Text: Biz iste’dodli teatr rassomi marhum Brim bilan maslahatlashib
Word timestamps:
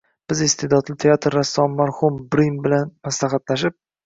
Biz 0.31 0.39
iste’dodli 0.45 0.95
teatr 1.03 1.35
rassomi 1.39 1.77
marhum 1.83 2.17
Brim 2.37 2.59
bilan 2.65 2.91
maslahatlashib 3.11 3.79